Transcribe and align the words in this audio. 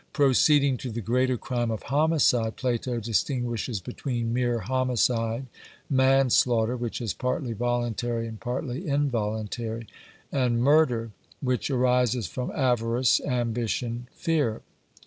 Proceeding 0.13 0.77
to 0.77 0.89
the 0.89 0.99
greater 0.99 1.37
crime 1.37 1.69
of 1.69 1.83
homicide, 1.83 2.55
Plato 2.55 2.99
distinguishes 2.99 3.79
between 3.79 4.33
mere 4.33 4.61
homicide, 4.61 5.45
manslaughter, 5.91 6.75
which 6.75 7.01
is 7.01 7.13
partly 7.13 7.53
voluntary 7.53 8.25
and 8.25 8.39
partly 8.39 8.87
involuntary, 8.87 9.85
and 10.31 10.59
murder, 10.59 11.11
which 11.39 11.69
arises 11.69 12.25
from 12.25 12.49
avarice, 12.49 13.19
ambition, 13.21 14.07
fear. 14.11 14.63